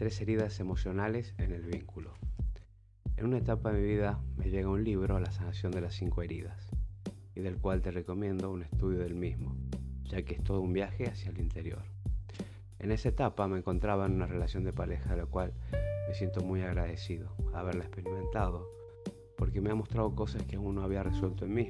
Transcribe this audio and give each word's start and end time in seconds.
Tres 0.00 0.18
heridas 0.22 0.58
emocionales 0.60 1.34
en 1.36 1.52
el 1.52 1.60
vínculo. 1.60 2.14
En 3.18 3.26
una 3.26 3.36
etapa 3.36 3.70
de 3.70 3.82
mi 3.82 3.86
vida 3.86 4.18
me 4.38 4.48
llega 4.48 4.70
un 4.70 4.82
libro, 4.82 5.20
La 5.20 5.30
sanación 5.30 5.72
de 5.72 5.82
las 5.82 5.92
cinco 5.92 6.22
heridas, 6.22 6.70
y 7.34 7.42
del 7.42 7.58
cual 7.58 7.82
te 7.82 7.90
recomiendo 7.90 8.50
un 8.50 8.62
estudio 8.62 9.00
del 9.00 9.14
mismo, 9.14 9.54
ya 10.04 10.22
que 10.22 10.36
es 10.36 10.42
todo 10.42 10.62
un 10.62 10.72
viaje 10.72 11.04
hacia 11.04 11.28
el 11.30 11.38
interior. 11.38 11.82
En 12.78 12.92
esa 12.92 13.10
etapa 13.10 13.46
me 13.46 13.58
encontraba 13.58 14.06
en 14.06 14.12
una 14.12 14.26
relación 14.26 14.64
de 14.64 14.72
pareja, 14.72 15.10
de 15.10 15.18
la 15.18 15.26
cual 15.26 15.52
me 16.08 16.14
siento 16.14 16.40
muy 16.40 16.62
agradecido 16.62 17.36
haberla 17.52 17.84
experimentado, 17.84 18.70
porque 19.36 19.60
me 19.60 19.68
ha 19.68 19.74
mostrado 19.74 20.14
cosas 20.14 20.44
que 20.44 20.56
aún 20.56 20.76
no 20.76 20.82
había 20.82 21.02
resuelto 21.02 21.44
en 21.44 21.52
mí. 21.52 21.68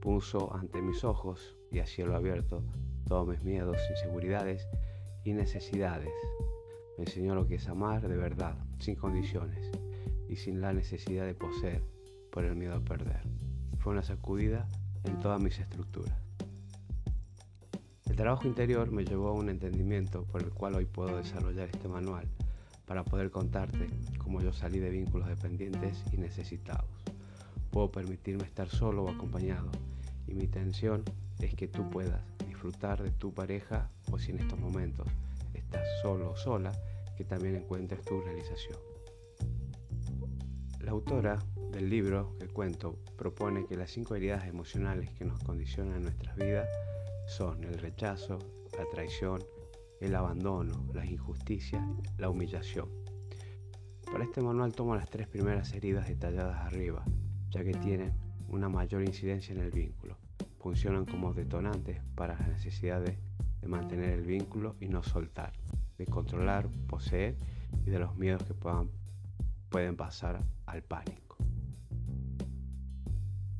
Puso 0.00 0.54
ante 0.54 0.80
mis 0.80 1.02
ojos 1.02 1.56
y 1.72 1.80
a 1.80 1.86
cielo 1.86 2.14
abierto 2.14 2.62
todos 3.08 3.26
mis 3.26 3.42
miedos, 3.42 3.76
inseguridades 3.90 4.68
y 5.24 5.32
necesidades 5.32 6.12
me 6.96 7.04
enseñó 7.04 7.34
lo 7.34 7.46
que 7.46 7.56
es 7.56 7.68
amar 7.68 8.06
de 8.08 8.16
verdad, 8.16 8.56
sin 8.78 8.94
condiciones 8.94 9.70
y 10.28 10.36
sin 10.36 10.60
la 10.60 10.72
necesidad 10.72 11.26
de 11.26 11.34
poseer 11.34 11.82
por 12.30 12.44
el 12.44 12.56
miedo 12.56 12.74
a 12.74 12.80
perder. 12.80 13.22
Fue 13.78 13.92
una 13.92 14.02
sacudida 14.02 14.68
en 15.04 15.18
todas 15.20 15.40
mis 15.40 15.58
estructuras. 15.58 16.16
El 18.06 18.16
trabajo 18.16 18.46
interior 18.46 18.92
me 18.92 19.04
llevó 19.04 19.28
a 19.28 19.32
un 19.32 19.48
entendimiento 19.48 20.24
por 20.24 20.42
el 20.42 20.50
cual 20.50 20.76
hoy 20.76 20.84
puedo 20.84 21.16
desarrollar 21.16 21.68
este 21.68 21.88
manual 21.88 22.28
para 22.86 23.04
poder 23.04 23.30
contarte 23.30 23.88
cómo 24.18 24.40
yo 24.40 24.52
salí 24.52 24.78
de 24.78 24.90
vínculos 24.90 25.28
dependientes 25.28 26.04
y 26.12 26.18
necesitados. 26.18 26.90
Puedo 27.70 27.90
permitirme 27.90 28.44
estar 28.44 28.68
solo 28.68 29.04
o 29.04 29.10
acompañado 29.10 29.70
y 30.28 30.34
mi 30.34 30.44
intención 30.44 31.02
es 31.40 31.54
que 31.54 31.66
tú 31.66 31.90
puedas 31.90 32.20
disfrutar 32.46 33.02
de 33.02 33.10
tu 33.10 33.34
pareja 33.34 33.90
o 34.12 34.18
si 34.18 34.30
en 34.30 34.38
estos 34.38 34.60
momentos 34.60 35.08
estás 35.74 36.00
solo 36.00 36.36
sola, 36.36 36.72
que 37.16 37.24
también 37.24 37.56
encuentres 37.56 38.02
tu 38.02 38.20
realización. 38.20 38.78
La 40.80 40.92
autora 40.92 41.38
del 41.72 41.90
libro 41.90 42.36
que 42.38 42.46
cuento 42.46 42.98
propone 43.16 43.66
que 43.66 43.76
las 43.76 43.90
cinco 43.90 44.14
heridas 44.14 44.46
emocionales 44.46 45.10
que 45.14 45.24
nos 45.24 45.42
condicionan 45.42 45.96
en 45.96 46.02
nuestras 46.02 46.36
vidas 46.36 46.68
son 47.26 47.64
el 47.64 47.78
rechazo, 47.78 48.38
la 48.78 48.84
traición, 48.92 49.42
el 50.00 50.14
abandono, 50.14 50.86
la 50.94 51.04
injusticia, 51.04 51.84
la 52.18 52.28
humillación. 52.30 52.88
Para 54.04 54.24
este 54.24 54.40
manual 54.42 54.72
tomo 54.72 54.94
las 54.94 55.10
tres 55.10 55.26
primeras 55.26 55.72
heridas 55.72 56.06
detalladas 56.06 56.60
arriba, 56.66 57.04
ya 57.50 57.64
que 57.64 57.72
tienen 57.72 58.12
una 58.48 58.68
mayor 58.68 59.02
incidencia 59.02 59.52
en 59.52 59.60
el 59.60 59.70
vínculo. 59.70 60.18
Funcionan 60.60 61.04
como 61.04 61.34
detonantes 61.34 62.00
para 62.14 62.38
las 62.38 62.48
necesidades 62.48 63.18
de 63.64 63.70
mantener 63.70 64.10
el 64.10 64.26
vínculo 64.26 64.76
y 64.78 64.88
no 64.88 65.02
soltar 65.02 65.54
de 65.96 66.04
controlar, 66.04 66.68
poseer 66.86 67.36
y 67.86 67.90
de 67.90 67.98
los 67.98 68.14
miedos 68.16 68.42
que 68.44 68.52
puedan, 68.52 68.90
pueden 69.70 69.96
pasar 69.96 70.44
al 70.66 70.82
pánico. 70.82 71.38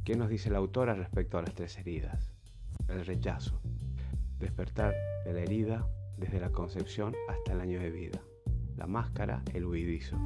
¿Qué 0.05 0.15
nos 0.15 0.29
dice 0.29 0.51
la 0.51 0.59
autora 0.59 0.93
respecto 0.93 1.39
a 1.39 1.43
las 1.43 1.55
tres 1.55 1.79
heridas? 1.79 2.35
El 2.89 3.07
rechazo, 3.07 3.63
despertar 4.39 4.95
de 5.25 5.33
la 5.33 5.41
herida 5.41 5.89
desde 6.19 6.39
la 6.39 6.51
concepción 6.51 7.15
hasta 7.29 7.53
el 7.53 7.61
año 7.61 7.81
de 7.81 7.91
vida. 7.91 8.21
La 8.77 8.87
máscara, 8.87 9.43
el 9.55 9.65
huidizo. 9.65 10.19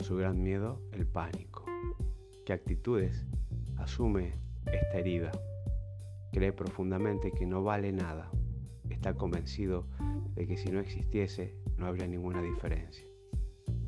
Su 0.00 0.16
gran 0.16 0.42
miedo, 0.42 0.82
el 0.92 1.06
pánico. 1.06 1.64
¿Qué 2.44 2.52
actitudes 2.52 3.24
asume 3.78 4.34
esta 4.66 4.98
herida? 4.98 5.32
Cree 6.30 6.52
profundamente 6.52 7.32
que 7.32 7.46
no 7.46 7.62
vale 7.62 7.90
nada. 7.90 8.30
Está 8.90 9.14
convencido 9.14 9.86
de 10.34 10.46
que 10.46 10.56
si 10.56 10.70
no 10.70 10.80
existiese 10.80 11.54
no 11.76 11.86
habría 11.86 12.06
ninguna 12.06 12.42
diferencia. 12.42 13.06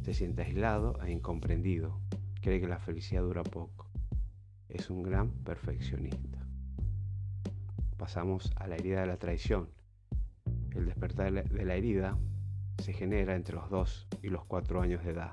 Se 0.03 0.15
siente 0.15 0.43
aislado 0.43 1.01
e 1.03 1.11
incomprendido, 1.11 2.01
cree 2.41 2.61
que 2.61 2.69
la 2.69 2.79
felicidad 2.79 3.23
dura 3.23 3.43
poco. 3.43 3.91
Es 4.69 4.91
un 4.91 5.03
gran 5.03 5.31
perfeccionista. 5.31 6.47
Pasamos 7.97 8.53
a 8.57 8.67
la 8.67 8.77
herida 8.77 9.01
de 9.01 9.07
la 9.07 9.19
traición. 9.19 9.69
El 10.75 10.87
despertar 10.87 11.33
de 11.33 11.65
la 11.65 11.75
herida 11.75 12.19
se 12.83 12.93
genera 12.93 13.35
entre 13.35 13.57
los 13.57 13.71
2 13.71 14.09
y 14.23 14.29
los 14.29 14.45
4 14.45 14.83
años 14.83 15.03
de 15.05 15.13
edad, 15.13 15.33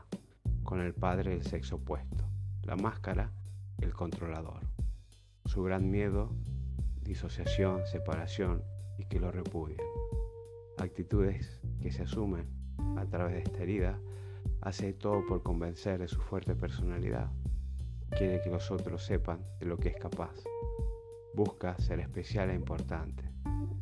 con 0.63 0.79
el 0.79 0.93
padre 0.93 1.31
del 1.31 1.43
sexo 1.43 1.75
opuesto. 1.75 2.25
La 2.63 2.75
máscara, 2.75 3.31
el 3.79 3.93
controlador. 3.93 4.61
Su 5.45 5.61
gran 5.63 5.91
miedo, 5.91 6.33
disociación, 7.01 7.85
separación 7.85 8.63
y 8.97 9.05
que 9.05 9.19
lo 9.19 9.31
repudien 9.31 9.81
actitudes 10.77 11.61
que 11.81 11.91
se 11.91 12.03
asumen 12.03 12.47
a 12.97 13.05
través 13.05 13.35
de 13.35 13.41
esta 13.41 13.63
herida, 13.63 13.99
hace 14.61 14.93
todo 14.93 15.25
por 15.25 15.43
convencer 15.43 15.99
de 15.99 16.07
su 16.07 16.19
fuerte 16.19 16.55
personalidad. 16.55 17.31
Quiere 18.17 18.41
que 18.41 18.49
los 18.49 18.69
otros 18.71 19.03
sepan 19.03 19.39
de 19.59 19.65
lo 19.65 19.77
que 19.77 19.89
es 19.89 19.95
capaz. 19.95 20.35
Busca 21.33 21.77
ser 21.79 21.99
especial 21.99 22.49
e 22.51 22.55
importante. 22.55 23.23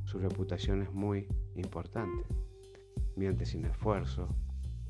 Su 0.06 0.20
reputación 0.20 0.82
es 0.82 0.92
muy 0.92 1.28
importante. 1.56 2.24
Miente 3.16 3.46
sin 3.46 3.66
esfuerzo, 3.66 4.30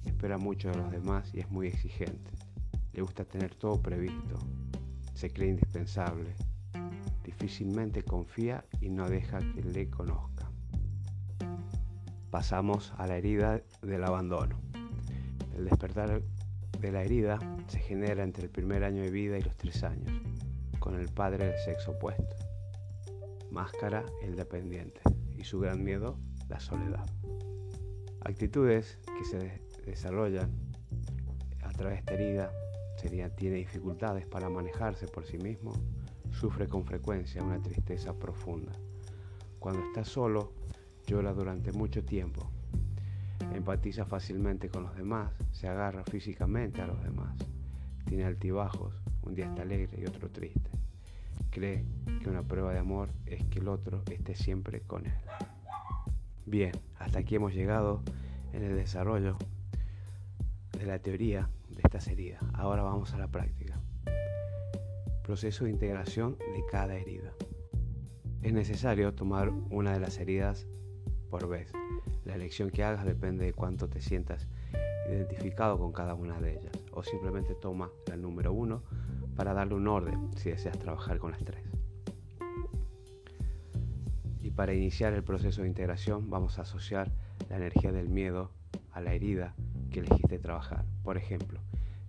espera 0.05 0.37
mucho 0.37 0.69
de 0.69 0.77
los 0.77 0.91
demás 0.91 1.33
y 1.33 1.39
es 1.39 1.49
muy 1.49 1.67
exigente. 1.67 2.31
Le 2.93 3.01
gusta 3.01 3.25
tener 3.25 3.55
todo 3.55 3.81
previsto. 3.81 4.37
Se 5.15 5.31
cree 5.31 5.49
indispensable. 5.49 6.35
Difícilmente 7.41 8.03
confía 8.03 8.63
y 8.79 8.89
no 8.89 9.09
deja 9.09 9.39
que 9.39 9.63
le 9.63 9.89
conozca 9.89 10.51
pasamos 12.31 12.93
a 12.97 13.05
la 13.07 13.17
herida 13.17 13.61
del 13.81 14.03
abandono. 14.05 14.59
El 15.53 15.65
despertar 15.65 16.23
de 16.79 16.91
la 16.91 17.03
herida 17.03 17.37
se 17.67 17.79
genera 17.79 18.23
entre 18.23 18.45
el 18.45 18.49
primer 18.49 18.85
año 18.85 19.03
de 19.03 19.11
vida 19.11 19.37
y 19.37 19.41
los 19.41 19.55
tres 19.57 19.83
años, 19.83 20.09
con 20.79 20.95
el 20.95 21.09
padre 21.09 21.47
del 21.47 21.59
sexo 21.59 21.91
opuesto. 21.91 22.35
Máscara, 23.51 24.05
el 24.23 24.37
dependiente, 24.37 25.01
y 25.37 25.43
su 25.43 25.59
gran 25.59 25.83
miedo, 25.83 26.17
la 26.47 26.59
soledad. 26.61 27.05
Actitudes 28.21 28.97
que 29.17 29.25
se 29.25 29.61
desarrollan 29.85 30.49
a 31.63 31.71
través 31.73 31.95
de 31.95 31.99
esta 31.99 32.13
herida 32.13 32.51
sería, 32.95 33.35
tiene 33.35 33.57
dificultades 33.57 34.25
para 34.25 34.49
manejarse 34.49 35.05
por 35.07 35.25
sí 35.25 35.37
mismo, 35.37 35.73
sufre 36.31 36.67
con 36.67 36.85
frecuencia 36.85 37.43
una 37.43 37.61
tristeza 37.61 38.13
profunda. 38.13 38.71
Cuando 39.59 39.83
está 39.83 40.03
solo, 40.03 40.53
llora 41.05 41.33
durante 41.33 41.71
mucho 41.71 42.03
tiempo, 42.03 42.49
empatiza 43.53 44.05
fácilmente 44.05 44.69
con 44.69 44.83
los 44.83 44.95
demás, 44.95 45.31
se 45.51 45.67
agarra 45.67 46.03
físicamente 46.03 46.81
a 46.81 46.87
los 46.87 47.03
demás, 47.03 47.35
tiene 48.05 48.25
altibajos, 48.25 48.93
un 49.23 49.35
día 49.35 49.45
está 49.45 49.61
alegre 49.61 50.01
y 50.01 50.05
otro 50.05 50.29
triste. 50.29 50.69
Cree 51.49 51.85
que 52.21 52.29
una 52.29 52.43
prueba 52.43 52.71
de 52.71 52.79
amor 52.79 53.09
es 53.25 53.43
que 53.45 53.59
el 53.59 53.67
otro 53.67 54.03
esté 54.09 54.35
siempre 54.35 54.81
con 54.81 55.05
él. 55.05 55.13
Bien, 56.45 56.71
hasta 56.97 57.19
aquí 57.19 57.35
hemos 57.35 57.53
llegado 57.53 58.01
en 58.53 58.63
el 58.63 58.75
desarrollo 58.75 59.37
de 60.77 60.85
la 60.85 60.99
teoría 60.99 61.49
de 61.69 61.81
esta 61.83 61.99
heridas. 62.11 62.41
Ahora 62.53 62.83
vamos 62.83 63.13
a 63.13 63.17
la 63.17 63.27
práctica. 63.27 63.60
Proceso 65.23 65.65
de 65.65 65.71
integración 65.71 66.37
de 66.37 66.65
cada 66.69 66.95
herida. 66.95 67.33
Es 68.41 68.53
necesario 68.53 69.13
tomar 69.13 69.51
una 69.69 69.93
de 69.93 69.99
las 69.99 70.17
heridas 70.17 70.67
por 71.29 71.47
vez. 71.47 71.71
La 72.25 72.35
elección 72.35 72.69
que 72.71 72.83
hagas 72.83 73.05
depende 73.05 73.45
de 73.45 73.53
cuánto 73.53 73.87
te 73.87 74.01
sientas 74.01 74.47
identificado 75.09 75.77
con 75.77 75.91
cada 75.91 76.15
una 76.15 76.39
de 76.39 76.57
ellas. 76.57 76.73
O 76.91 77.03
simplemente 77.03 77.55
toma 77.55 77.89
la 78.07 78.17
número 78.17 78.51
uno 78.53 78.83
para 79.35 79.53
darle 79.53 79.75
un 79.75 79.87
orden 79.87 80.29
si 80.37 80.49
deseas 80.49 80.77
trabajar 80.79 81.19
con 81.19 81.31
las 81.31 81.43
tres. 81.43 81.63
Y 84.41 84.49
para 84.51 84.73
iniciar 84.73 85.13
el 85.13 85.23
proceso 85.23 85.61
de 85.61 85.67
integración 85.67 86.29
vamos 86.29 86.57
a 86.57 86.63
asociar 86.63 87.11
la 87.49 87.57
energía 87.57 87.91
del 87.91 88.09
miedo 88.09 88.51
a 88.91 89.01
la 89.01 89.13
herida 89.13 89.53
que 89.91 89.99
elegiste 89.99 90.39
trabajar. 90.39 90.85
Por 91.03 91.17
ejemplo, 91.17 91.59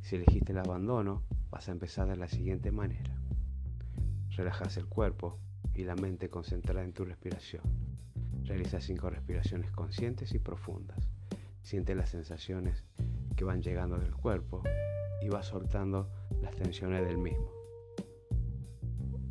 si 0.01 0.17
elegiste 0.17 0.53
el 0.53 0.59
abandono, 0.59 1.23
vas 1.53 1.69
a 1.69 1.73
empezar 1.73 2.09
de 2.09 2.17
la 2.17 2.29
siguiente 2.29 2.73
manera. 2.73 3.15
Relajas 4.31 4.79
el 4.79 4.87
cuerpo 4.87 5.39
y 5.75 5.85
la 5.85 5.95
mente 5.95 6.31
concentrada 6.31 6.83
en 6.83 6.95
tu 6.95 7.05
respiración. 7.05 7.63
Realiza 8.45 8.81
cinco 8.81 9.11
respiraciones 9.11 9.71
conscientes 9.71 10.33
y 10.33 10.39
profundas. 10.39 11.11
Siente 11.63 11.95
las 11.95 12.09
sensaciones 12.09 12.85
que 13.37 13.45
van 13.45 13.61
llegando 13.61 13.99
del 13.99 14.15
cuerpo 14.15 14.63
y 15.21 15.29
va 15.29 15.43
soltando 15.43 16.11
las 16.41 16.57
tensiones 16.57 17.07
del 17.07 17.19
mismo. 17.19 17.53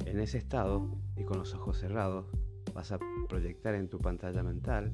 En 0.05 0.19
ese 0.19 0.37
estado 0.37 0.95
y 1.17 1.23
con 1.23 1.39
los 1.39 1.55
ojos 1.55 1.79
cerrados 1.79 2.27
vas 2.75 2.91
a 2.91 2.99
proyectar 3.27 3.73
en 3.73 3.89
tu 3.89 3.97
pantalla 3.97 4.43
mental, 4.43 4.93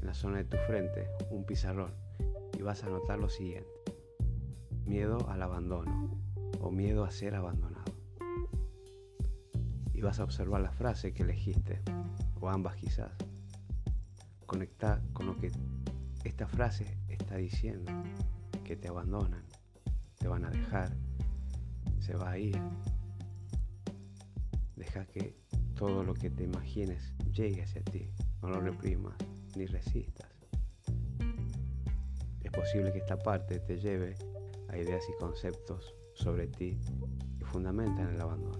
en 0.00 0.06
la 0.06 0.14
zona 0.14 0.38
de 0.38 0.44
tu 0.44 0.56
frente, 0.66 1.06
un 1.30 1.46
pizarrón 1.46 1.94
y 2.58 2.62
vas 2.62 2.82
a 2.82 2.88
notar 2.88 3.20
lo 3.20 3.28
siguiente. 3.28 3.70
Miedo 4.86 5.30
al 5.30 5.40
abandono 5.40 6.23
o 6.64 6.70
miedo 6.70 7.04
a 7.04 7.10
ser 7.10 7.34
abandonado. 7.34 7.92
Y 9.92 10.00
vas 10.00 10.18
a 10.18 10.24
observar 10.24 10.62
la 10.62 10.72
frase 10.72 11.12
que 11.12 11.22
elegiste, 11.22 11.82
o 12.40 12.48
ambas 12.48 12.76
quizás. 12.76 13.12
Conecta 14.46 15.02
con 15.12 15.26
lo 15.26 15.36
que 15.36 15.52
esta 16.24 16.46
frase 16.46 16.96
está 17.08 17.36
diciendo 17.36 17.92
que 18.64 18.76
te 18.76 18.88
abandonan, 18.88 19.44
te 20.18 20.26
van 20.26 20.46
a 20.46 20.50
dejar, 20.50 20.96
se 22.00 22.16
va 22.16 22.30
a 22.30 22.38
ir. 22.38 22.58
Deja 24.74 25.04
que 25.04 25.36
todo 25.74 26.02
lo 26.02 26.14
que 26.14 26.30
te 26.30 26.44
imagines 26.44 27.12
llegue 27.30 27.62
hacia 27.62 27.82
ti, 27.84 28.10
no 28.40 28.48
lo 28.48 28.60
reprimas 28.62 29.16
ni 29.54 29.66
resistas. 29.66 30.30
Es 32.42 32.50
posible 32.50 32.90
que 32.90 33.00
esta 33.00 33.18
parte 33.18 33.58
te 33.58 33.76
lleve 33.76 34.14
a 34.68 34.78
ideas 34.78 35.04
y 35.10 35.20
conceptos 35.20 35.94
sobre 36.14 36.46
ti 36.46 36.78
que 37.38 37.44
fundamentan 37.44 38.14
el 38.14 38.20
abandono, 38.20 38.58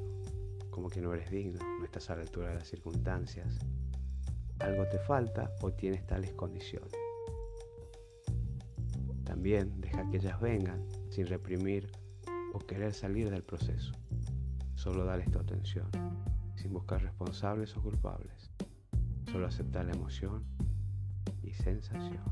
como 0.70 0.88
que 0.88 1.00
no 1.00 1.14
eres 1.14 1.30
digno, 1.30 1.58
no 1.78 1.84
estás 1.84 2.10
a 2.10 2.16
la 2.16 2.22
altura 2.22 2.48
de 2.48 2.56
las 2.56 2.68
circunstancias, 2.68 3.58
algo 4.58 4.86
te 4.88 4.98
falta 4.98 5.50
o 5.62 5.72
tienes 5.72 6.06
tales 6.06 6.32
condiciones. 6.32 6.92
También 9.24 9.80
deja 9.80 10.08
que 10.10 10.18
ellas 10.18 10.40
vengan 10.40 10.86
sin 11.10 11.26
reprimir 11.26 11.90
o 12.52 12.58
querer 12.58 12.92
salir 12.92 13.30
del 13.30 13.42
proceso. 13.42 13.92
Solo 14.74 15.04
dale 15.04 15.24
tu 15.26 15.38
atención, 15.38 15.88
sin 16.56 16.72
buscar 16.72 17.02
responsables 17.02 17.76
o 17.76 17.82
culpables. 17.82 18.50
Solo 19.30 19.46
aceptar 19.46 19.86
la 19.86 19.92
emoción 19.92 20.44
y 21.42 21.52
sensación. 21.52 22.22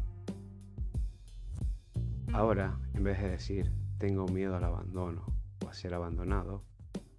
Ahora, 2.33 2.79
en 2.95 3.03
vez 3.03 3.21
de 3.21 3.31
decir 3.31 3.82
tengo 4.03 4.27
miedo 4.27 4.57
al 4.57 4.65
abandono 4.65 5.25
o 5.65 5.69
a 5.69 5.75
ser 5.75 5.95
abandonado, 5.95 6.65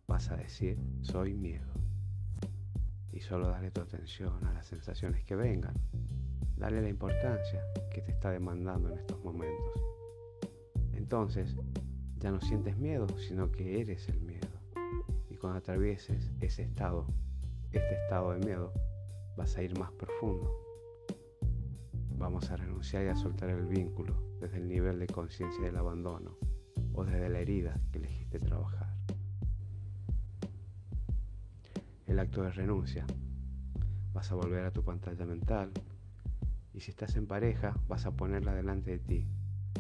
vas 0.05 0.29
a 0.31 0.35
decir 0.35 0.77
soy 0.99 1.33
miedo. 1.33 1.71
Y 3.13 3.21
solo 3.21 3.47
dale 3.47 3.71
tu 3.71 3.79
atención 3.79 4.45
a 4.45 4.51
las 4.51 4.65
sensaciones 4.67 5.23
que 5.23 5.37
vengan. 5.37 5.75
Dale 6.57 6.81
la 6.81 6.89
importancia 6.89 7.63
que 7.89 8.01
te 8.01 8.11
está 8.11 8.31
demandando 8.31 8.89
en 8.89 8.97
estos 8.97 9.23
momentos. 9.23 9.79
Entonces, 10.91 11.55
ya 12.17 12.31
no 12.31 12.41
sientes 12.41 12.75
miedo, 12.75 13.07
sino 13.17 13.49
que 13.49 13.79
eres 13.79 14.09
el 14.09 14.19
miedo. 14.19 14.49
Y 15.29 15.37
cuando 15.37 15.59
atravieses 15.59 16.33
ese 16.41 16.63
estado, 16.63 17.07
este 17.71 17.95
estado 17.95 18.33
de 18.33 18.45
miedo, 18.45 18.73
vas 19.37 19.55
a 19.55 19.63
ir 19.63 19.79
más 19.79 19.93
profundo. 19.93 20.51
Vamos 22.17 22.51
a 22.51 22.57
renunciar 22.57 23.05
y 23.05 23.07
a 23.07 23.15
soltar 23.15 23.51
el 23.51 23.67
vínculo 23.67 24.21
desde 24.41 24.57
el 24.57 24.67
nivel 24.67 24.99
de 24.99 25.07
conciencia 25.07 25.63
del 25.63 25.77
abandono 25.77 26.37
o 26.93 27.03
desde 27.03 27.29
la 27.29 27.39
herida 27.39 27.79
que 27.91 27.99
elegiste 27.99 28.39
trabajar. 28.39 28.93
El 32.05 32.19
acto 32.19 32.43
de 32.43 32.51
renuncia. 32.51 33.05
Vas 34.13 34.31
a 34.31 34.35
volver 34.35 34.65
a 34.65 34.71
tu 34.71 34.83
pantalla 34.83 35.25
mental 35.25 35.71
y 36.73 36.81
si 36.81 36.91
estás 36.91 37.15
en 37.15 37.25
pareja 37.25 37.75
vas 37.87 38.05
a 38.05 38.11
ponerla 38.11 38.53
delante 38.53 38.91
de 38.91 38.99
ti. 38.99 39.27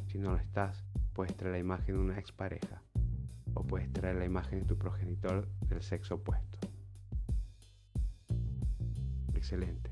Si 0.07 0.17
no 0.17 0.31
lo 0.31 0.37
estás, 0.37 0.83
puedes 1.13 1.35
traer 1.35 1.53
la 1.53 1.59
imagen 1.59 1.95
de 1.95 2.01
una 2.01 2.19
expareja 2.19 2.81
o 3.53 3.63
puedes 3.63 3.91
traer 3.93 4.15
la 4.15 4.25
imagen 4.25 4.61
de 4.61 4.65
tu 4.65 4.77
progenitor 4.77 5.47
del 5.67 5.83
sexo 5.83 6.15
opuesto. 6.15 6.59
Excelente. 9.35 9.91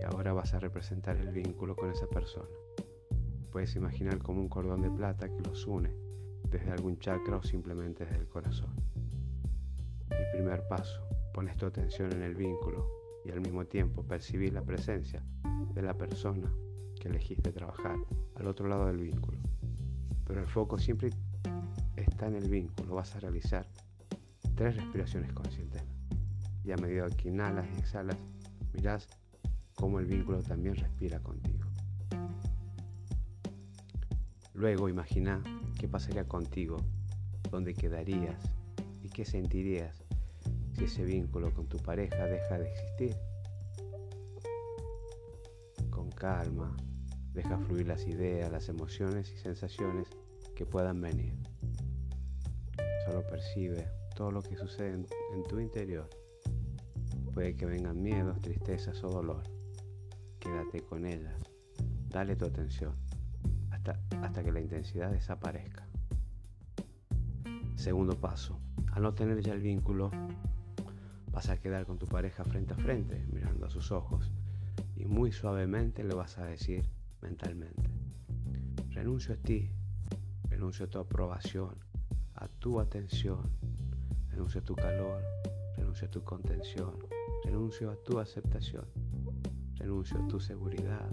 Y 0.00 0.04
ahora 0.04 0.32
vas 0.32 0.54
a 0.54 0.60
representar 0.60 1.16
el 1.16 1.30
vínculo 1.30 1.74
con 1.74 1.90
esa 1.90 2.06
persona. 2.06 2.48
Puedes 3.50 3.74
imaginar 3.74 4.18
como 4.18 4.40
un 4.40 4.48
cordón 4.48 4.82
de 4.82 4.90
plata 4.90 5.28
que 5.28 5.40
los 5.42 5.66
une 5.66 6.11
desde 6.50 6.70
algún 6.70 6.98
chakra 6.98 7.36
o 7.36 7.42
simplemente 7.42 8.04
desde 8.04 8.18
el 8.18 8.28
corazón. 8.28 8.74
Mi 10.10 10.24
primer 10.32 10.66
paso, 10.68 11.00
pones 11.32 11.56
tu 11.56 11.66
atención 11.66 12.12
en 12.12 12.22
el 12.22 12.34
vínculo 12.34 12.86
y 13.24 13.30
al 13.30 13.40
mismo 13.40 13.64
tiempo 13.64 14.02
percibir 14.02 14.52
la 14.52 14.62
presencia 14.62 15.22
de 15.74 15.82
la 15.82 15.94
persona 15.94 16.52
que 17.00 17.08
elegiste 17.08 17.52
trabajar 17.52 17.96
al 18.36 18.46
otro 18.46 18.68
lado 18.68 18.86
del 18.86 18.98
vínculo. 18.98 19.38
Pero 20.26 20.40
el 20.40 20.46
foco 20.46 20.78
siempre 20.78 21.10
está 21.96 22.26
en 22.26 22.36
el 22.36 22.48
vínculo. 22.48 22.94
Vas 22.94 23.14
a 23.16 23.20
realizar 23.20 23.66
tres 24.54 24.76
respiraciones 24.76 25.32
conscientes. 25.32 25.82
Y 26.64 26.72
a 26.72 26.76
medida 26.76 27.08
que 27.10 27.28
inhalas 27.28 27.66
y 27.74 27.78
exhalas, 27.80 28.16
mirás 28.72 29.08
cómo 29.74 29.98
el 29.98 30.06
vínculo 30.06 30.42
también 30.42 30.76
respira 30.76 31.18
contigo. 31.20 31.51
Luego 34.54 34.90
imagina 34.90 35.42
qué 35.78 35.88
pasaría 35.88 36.28
contigo, 36.28 36.76
dónde 37.50 37.72
quedarías 37.72 38.38
y 39.02 39.08
qué 39.08 39.24
sentirías 39.24 40.04
si 40.74 40.84
ese 40.84 41.04
vínculo 41.04 41.54
con 41.54 41.68
tu 41.68 41.78
pareja 41.78 42.26
deja 42.26 42.58
de 42.58 42.70
existir. 42.70 43.16
Con 45.88 46.10
calma, 46.10 46.76
deja 47.32 47.58
fluir 47.58 47.86
las 47.86 48.06
ideas, 48.06 48.52
las 48.52 48.68
emociones 48.68 49.32
y 49.32 49.38
sensaciones 49.38 50.08
que 50.54 50.66
puedan 50.66 51.00
venir. 51.00 51.34
Solo 53.06 53.26
percibe 53.26 53.88
todo 54.14 54.30
lo 54.30 54.42
que 54.42 54.56
sucede 54.56 54.92
en, 54.92 55.42
tu 55.48 55.60
interior. 55.60 56.08
Puede 57.32 57.56
que 57.56 57.64
vengan 57.64 58.02
miedos, 58.02 58.38
tristezas 58.42 59.02
o 59.02 59.08
dolor. 59.08 59.44
Quédate 60.38 60.80
con 60.80 61.06
ellas. 61.06 61.42
Dale 62.10 62.36
tu 62.36 62.44
atención 62.44 63.01
hasta, 63.90 64.42
que 64.42 64.52
la 64.52 64.60
intensidad 64.60 65.10
desaparezca. 65.10 65.86
Segundo 67.76 68.18
paso. 68.20 68.58
Al 68.92 69.02
no 69.02 69.14
tener 69.14 69.40
ya 69.40 69.52
el 69.52 69.60
vínculo, 69.60 70.10
vas 71.30 71.48
a 71.48 71.58
quedar 71.58 71.86
con 71.86 71.98
tu 71.98 72.06
pareja 72.06 72.44
frente 72.44 72.74
a 72.74 72.76
frente, 72.76 73.26
mirando 73.32 73.66
a 73.66 73.70
sus 73.70 73.90
ojos, 73.90 74.30
y 74.96 75.06
muy 75.06 75.32
suavemente 75.32 76.04
le 76.04 76.14
vas 76.14 76.38
a 76.38 76.44
decir 76.44 76.88
mentalmente, 77.22 77.90
renuncio 78.90 79.34
a 79.34 79.36
ti, 79.38 79.70
renuncio 80.48 80.86
a 80.86 80.90
tu 80.90 80.98
aprobación, 80.98 81.74
a 82.34 82.48
tu 82.48 82.80
atención, 82.80 83.40
renuncio 84.28 84.60
a 84.60 84.64
tu 84.64 84.74
calor, 84.74 85.22
renuncio 85.76 86.06
a 86.06 86.10
tu 86.10 86.22
contención, 86.22 86.98
renuncio 87.44 87.90
a 87.90 87.96
tu 87.96 88.18
aceptación, 88.18 88.84
renuncio 89.76 90.22
a 90.22 90.28
tu 90.28 90.38
seguridad, 90.38 91.10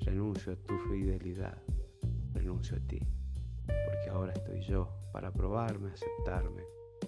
renuncio 0.00 0.52
a 0.52 0.56
tu 0.56 0.78
fidelidad, 0.90 1.56
renuncio 2.36 2.76
a 2.76 2.80
ti, 2.80 3.00
porque 3.66 4.10
ahora 4.10 4.32
estoy 4.32 4.60
yo 4.62 4.88
para 5.12 5.28
aprobarme, 5.28 5.90
aceptarme, 5.90 6.62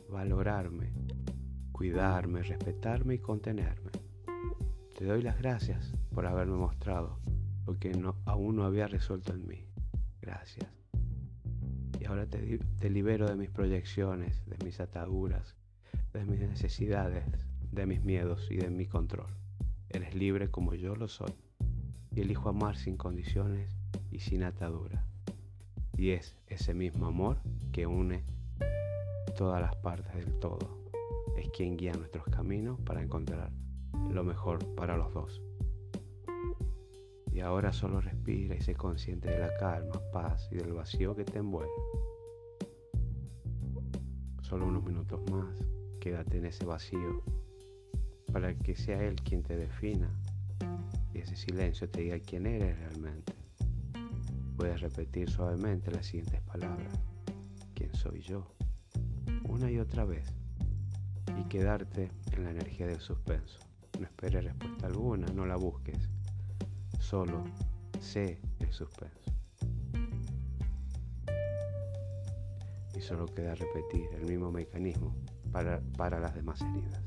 valorarme, 0.09 0.93
cuidarme, 1.73 2.43
respetarme 2.43 3.15
y 3.15 3.19
contenerme. 3.19 3.91
Te 4.97 5.05
doy 5.05 5.23
las 5.23 5.39
gracias 5.39 5.93
por 6.13 6.27
haberme 6.27 6.57
mostrado 6.57 7.21
lo 7.67 7.79
que 7.79 7.93
aún 8.25 8.57
no 8.57 8.65
había 8.65 8.89
resuelto 8.89 9.33
en 9.33 9.47
mí. 9.47 9.69
Gracias. 10.21 10.69
Y 12.01 12.07
ahora 12.07 12.27
te, 12.27 12.59
te 12.79 12.91
libero 12.91 13.29
de 13.29 13.37
mis 13.37 13.51
proyecciones, 13.51 14.43
de 14.47 14.57
mis 14.65 14.81
ataduras, 14.81 15.55
de 16.13 16.25
mis 16.25 16.41
necesidades, 16.41 17.25
de 17.71 17.87
mis 17.87 18.03
miedos 18.03 18.51
y 18.51 18.57
de 18.57 18.71
mi 18.71 18.87
control. 18.87 19.37
Eres 19.91 20.15
libre 20.15 20.51
como 20.51 20.75
yo 20.75 20.97
lo 20.97 21.09
soy. 21.09 21.35
Y 22.15 22.23
elijo 22.23 22.49
amar 22.49 22.77
sin 22.77 22.97
condiciones 22.97 23.77
y 24.11 24.21
sin 24.21 24.43
atadura. 24.43 25.08
Y 25.99 26.13
es 26.13 26.37
ese 26.47 26.75
mismo 26.75 27.07
amor 27.07 27.39
que 27.73 27.85
une 27.85 28.23
todas 29.37 29.61
las 29.61 29.75
partes 29.75 30.15
del 30.15 30.33
todo. 30.39 30.79
Es 31.37 31.49
quien 31.51 31.77
guía 31.77 31.93
nuestros 31.93 32.25
caminos 32.27 32.79
para 32.83 33.03
encontrar 33.03 33.51
lo 34.09 34.23
mejor 34.23 34.65
para 34.77 34.97
los 34.97 35.13
dos. 35.13 35.43
Y 37.33 37.41
ahora 37.41 37.73
solo 37.73 38.01
respira 38.01 38.55
y 38.55 38.61
sé 38.61 38.77
consciente 38.77 39.29
de 39.29 39.41
la 39.41 39.53
calma, 39.57 40.01
paz 40.13 40.49
y 40.53 40.57
del 40.57 40.73
vacío 40.73 41.17
que 41.17 41.25
te 41.25 41.39
envuelve. 41.39 41.73
Solo 44.43 44.67
unos 44.67 44.85
minutos 44.85 45.21
más, 45.33 45.59
quédate 46.01 46.39
en 46.39 46.47
ese 46.47 46.65
vacío 46.65 47.23
para 48.33 48.55
que 48.55 48.77
sea 48.77 49.03
Él 49.03 49.17
quien 49.17 49.43
te 49.43 49.57
defina 49.57 50.09
y 51.13 51.19
ese 51.19 51.35
silencio 51.35 51.91
te 51.91 52.03
diga 52.03 52.21
quién 52.21 52.47
eres 52.47 52.79
realmente. 52.79 53.38
Puedes 54.59 54.81
repetir 54.81 55.31
suavemente 55.31 55.93
las 55.93 56.07
siguientes 56.07 56.41
palabras. 56.41 56.93
¿Quién 57.75 57.95
soy 57.95 58.21
yo? 58.23 58.45
Una 59.49 59.71
y 59.71 59.79
otra 59.79 60.05
vez. 60.05 60.35
Y 61.41 61.45
quedarte 61.45 62.11
en 62.33 62.43
la 62.43 62.51
energía 62.51 62.89
del 62.89 62.99
suspenso. 62.99 63.61
No 64.01 64.05
esperes 64.05 64.43
respuesta 64.43 64.89
alguna, 64.89 65.29
no 65.29 65.47
la 65.47 65.55
busques. 65.55 66.11
Solo 66.99 67.45
sé 68.01 68.41
el 68.59 68.73
suspenso. 68.73 69.33
Y 72.97 73.01
solo 73.01 73.27
queda 73.27 73.55
repetir 73.55 74.09
el 74.13 74.27
mismo 74.27 74.51
mecanismo 74.51 75.15
para, 75.53 75.81
para 75.97 76.19
las 76.19 76.35
demás 76.35 76.61
heridas. 76.63 77.01